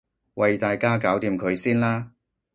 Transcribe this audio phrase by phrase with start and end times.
[0.33, 2.09] 喂大家搞掂佢先啦